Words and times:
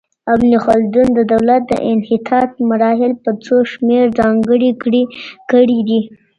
ابن 0.33 0.51
خلدون 0.65 1.07
د 1.17 1.19
دولت 1.33 1.61
د 1.67 1.73
انحطاط 1.91 2.51
مراحل 2.69 3.11
په 3.23 3.31
څو 3.45 3.55
شمېر 3.71 4.05
ځانګړي 4.19 4.71
کړي 5.51 5.79
دي؟ 5.87 6.01